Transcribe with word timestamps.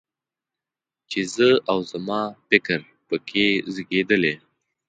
چې 1.09 1.19
زه 1.35 1.49
او 1.71 1.77
زما 1.91 2.21
فکر 2.49 2.79
په 3.07 3.15
کې 3.27 3.45
زېږېدلی. 3.73 4.35